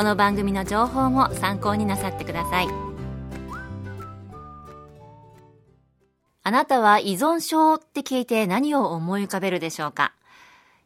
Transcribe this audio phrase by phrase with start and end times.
[0.00, 2.68] この番組の情報も参考になさってください
[6.42, 10.14] あなたは依存症って聞いて何を思い浮かべるでしょうか？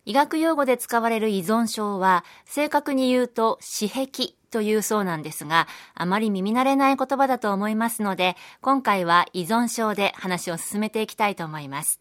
[0.04, 12.00] 医学用語で使われる依存症は正確に言うと死癖というそうなんですが、あまり耳慣れない言葉だと思いますので、今回は依存症で話を進めていきたいと思います。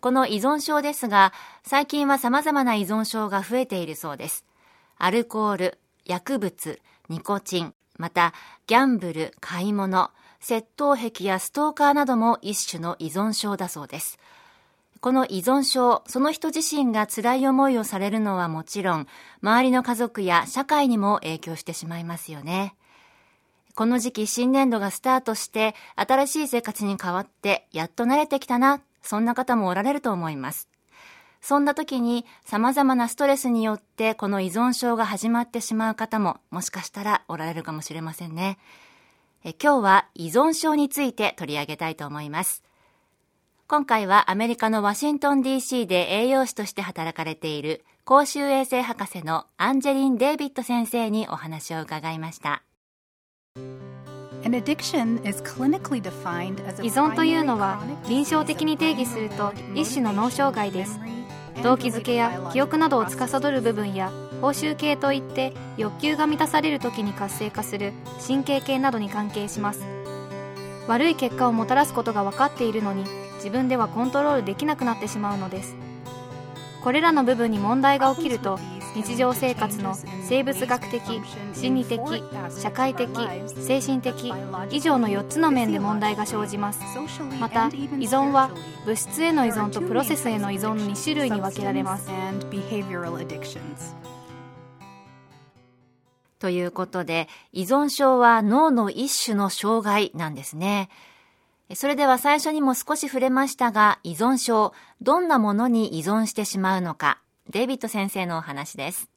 [0.00, 1.32] この依存症ですが、
[1.64, 4.44] 最近は様々な依存症が増えているそうです。
[4.96, 8.34] アルコール、薬物、ニコチン、また
[8.66, 14.18] ギャンブル、買い物、窃盗癖やストーカーなども一種の依存症だそうです。
[15.00, 19.06] この依存症、その人自身が辛い思いをされるのはもちろん、
[19.42, 22.74] 周りの家族や社会にも影響してしまいますよね。
[23.74, 30.68] この時期新年度がスタートして、新しい生活に変わって、やっと慣れてきたな、そんな方もおられると思います。
[31.44, 38.56] そんな時に様々なストレスによってこの依存症が始まってしまう方ももしかしたらおられるかもしれませんね。
[39.44, 42.62] え今日は依存症について取り上げたいと思います。
[43.68, 52.62] 今回はアメリカのワシントン DC で栄養士として働かれている公衆衛生博士のアンジェリン・デイビッド先生にお話を伺いました。
[56.82, 61.00] 依存というのは臨床的に定義すると一種の脳障害です
[61.62, 64.10] 動機づけや記憶などを司る部分や
[64.40, 67.92] 報酬系といって欲求が満たされる時に活性化する
[68.26, 69.82] 神経系などに関係します。
[70.86, 73.04] 悪い結果をもたらすことが分かっているのに
[73.36, 75.76] 自分ではコントロールできなくなってしまうのです。
[76.82, 78.58] これらの部分に問題が起きると
[78.94, 79.96] 日常生活の
[80.26, 81.00] 生物学的
[81.52, 81.98] 心理的
[82.48, 83.06] 社会的
[83.60, 84.10] 精神的
[84.70, 86.80] 以上の4つの面で問題が生じます。
[87.38, 88.50] また依存は
[88.86, 92.08] 物質への依存とプロセスへの依存の2種類に分けられます。
[96.38, 100.88] ということで依存症は脳の一種の障害なんですね。
[101.74, 107.20] それでは最初にも少し触れましたが依存症どんなものに依存してしまうのか。
[107.50, 109.13] デイビッド先生のお話です。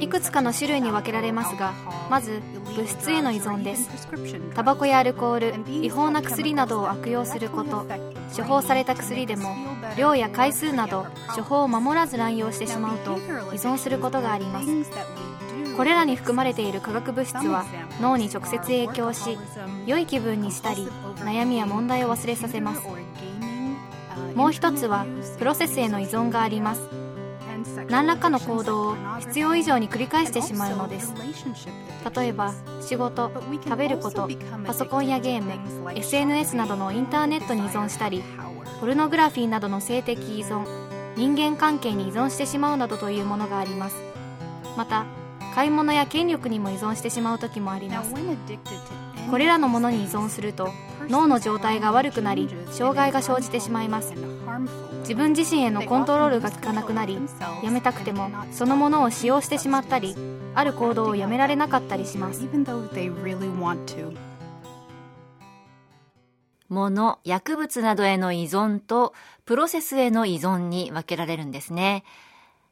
[0.00, 1.72] いくつかの種類に分けられますが
[2.10, 2.42] まず
[2.76, 3.88] 物質への依存です。
[4.54, 7.86] タバコやアルコール違法な薬などを悪用すること
[8.36, 9.48] 処方された薬でも
[9.96, 13.16] 量や回数など処方を守らず乱用してしまうと依
[13.56, 14.66] 存することがあります。
[15.76, 17.64] これらに含まれている化学物質は
[18.00, 19.36] 脳に直接影響し
[19.86, 20.86] 良い気分にしたり
[21.16, 22.82] 悩みや問題を忘れさせます。
[24.34, 25.06] もう一つは
[25.38, 27.03] プロセスへの依存があります
[27.88, 31.14] 何らかの行動を必要以上に繰り返してしまうのです。
[32.14, 33.30] 例えば仕事
[33.64, 34.28] 食べること
[34.66, 35.52] パソコンやゲーム
[35.94, 38.22] SNS などのインターネットに依存したり
[38.80, 40.66] ポルノグラフィーなどの性的依存
[41.16, 43.96] 人間関係に依存してしまうなどというものがあります。
[44.76, 45.06] また
[45.54, 48.12] 買い物や権力にも依存してしまう時もあります。
[49.30, 50.72] これらのものに依存すると
[51.08, 54.14] 脳の状態が悪くなり障害が生じてしまいます
[55.00, 57.18] 自分自身へのコントロールが効かなくなり
[57.62, 60.14] やめたくてもそのものを使用してしまったり
[60.54, 62.46] ある行動をやめられなかったりします
[66.74, 72.04] 物、薬物などへの依存とプロセスへの依存に分けられるんですね。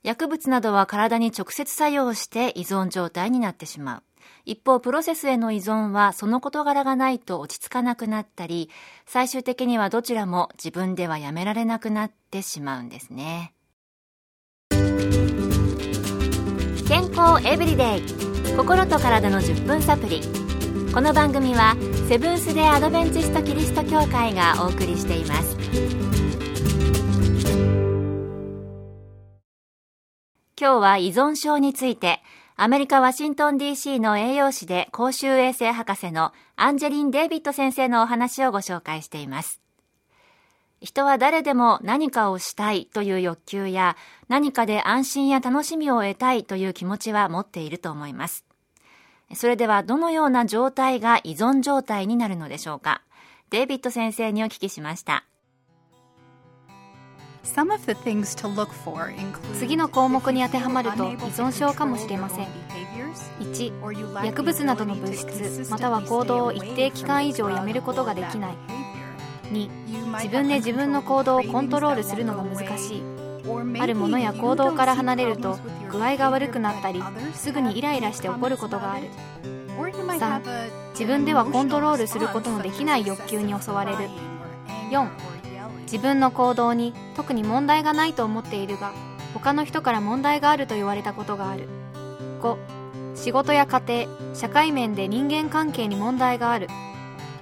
[0.02, 4.02] 薬物などは体に直接作用して依存状態になってしまう。
[4.44, 8.70] 一方、プロセスへの依存はその事柄がないと落ち着かなくなったり、
[9.06, 13.54] 最終的にはどちらも自分ではやめられなくなってしまうんですね。
[16.88, 18.32] 健康エブリデイ。
[18.56, 20.20] 心と体の10分サプリ。
[20.92, 21.74] この番組は
[22.08, 25.56] セブンス・デ・アドベンチスト・キリスト教会がお送りしています。
[30.60, 32.20] 今日は依存症について
[32.56, 39.60] アメリカ・ワシントン DC の栄養士で公衆衛生博士のアンジェリン・デイビッド先生のお話をご紹介しています。
[40.80, 43.96] 人は誰でも何かをしたいという欲求や
[44.28, 48.44] 何かで安心や楽しみを得たいという気持ちは持っていると思います。
[49.34, 53.02] それではどのような状態が依存状態になるのでしょうか
[53.50, 55.24] デイビッド先生にお聞きしました。
[59.58, 62.46] 次の項目に当てはまると依存症かもしれません。
[63.40, 68.54] 1薬物などの物質または行動を一定期間以上やめることができない。
[69.52, 69.68] 2
[70.14, 73.02] 自分で自分の行動をコントロールするのが難しい。
[73.80, 75.58] あるものや行動から離れると
[75.90, 77.02] 具合が悪くなったり
[77.34, 79.08] すぐにイライラして怒ることがある。
[79.76, 83.98] 3自分ではコントロールすることのできない欲求に襲われる。
[84.90, 85.31] 4
[85.92, 88.92] 自分の行動に特に問題がないと思っているが
[89.34, 91.68] 他の人から問題があると言われたことがある。
[92.40, 92.56] 5
[93.14, 96.68] 仕事や家庭社会面で人間関係に問題がある。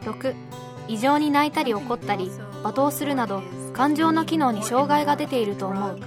[0.02, 0.34] 6
[0.88, 2.32] 異常に泣いたり怒ったり
[2.64, 3.42] 罵倒するなど
[3.72, 6.00] 感情の機能に障害が出ていると思う。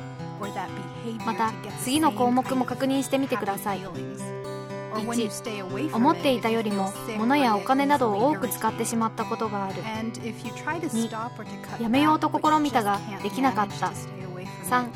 [1.25, 3.81] また次の項目も確認してみてください。
[4.93, 9.81] 1思っていたよりも物やお金などを多く使ってしまったことがある。
[9.83, 13.87] 2やめようと試みたができなかった。
[13.87, 14.87] 3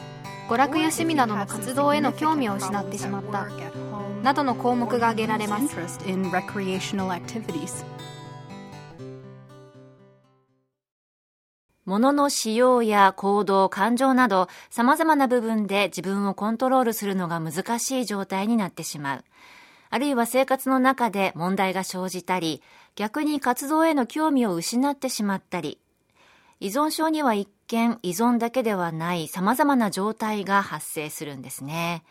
[0.47, 3.47] 娯楽や趣味などの活動への興味を失ってしまった。
[4.23, 5.75] などの項目が挙げられます。
[11.87, 19.23] 物の使用や行動、感情など様々な部分で自分をコントロールするのが難しい状態になってしまう。
[19.89, 22.61] あるいは生活の中で問題が生じたり、
[22.95, 25.79] 逆に活動への興味を失ってしまったり、
[26.59, 32.03] 依存症には一見依存だけではない様々な状態が発生するんですね。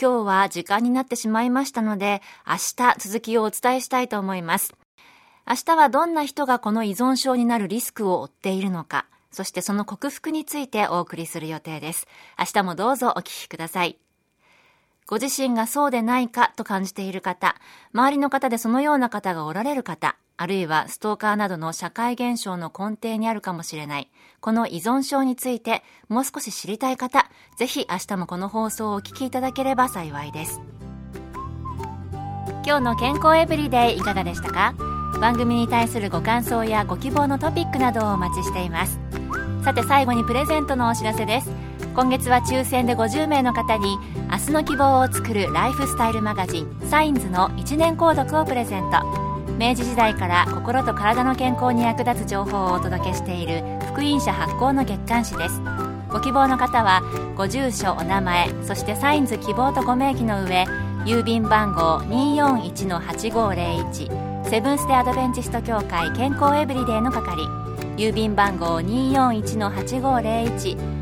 [0.00, 4.74] 今日は時間になってしまいましたので、明日続きをお伝えしたいと思います。
[5.48, 12.06] 明日はどんな人がこの依存症になるリスクを負っているのか、そしてその克服についてお送りする予定です。
[12.38, 13.98] 明日もどうぞお聞きください。
[15.12, 17.54] ご自身がそうでないかと感じている方、
[17.92, 24.10] 周りの方でそのような方がおられる方、あるいはストーカーなどの社会現象の根底にあるかもしれない、
[24.40, 27.28] この依存症についてもう少し知りたい方、
[27.58, 30.62] ぜひ明日もこの放送をお聞きいただければ幸いです。
[32.64, 34.72] 今日の健康エブリデイいかがでしたか？
[35.20, 38.98] 番組に対するご感想やご希望のトピックなどをお待ちしています。
[39.62, 41.50] さて最後にプレゼントのお知らせです。
[41.94, 43.98] 今月は抽選で50名の方に
[44.30, 49.02] 明日の希望を作るライフスタイルマガジンサインズの1年購読をプレゼント。
[49.58, 53.62] 明治時代から心と体の健康に役立つ情報をお届けしている
[53.92, 55.60] 福音社発行の月刊誌です。
[56.08, 57.02] ご希望の方は
[57.36, 60.66] ご住所お名前そしてサインズ希望とご名義の上
[61.04, 67.42] 郵便番号241-8501セブンス・テ・アドベンチスト協会健康エブリデイの係
[67.96, 71.01] 郵便番号241-8501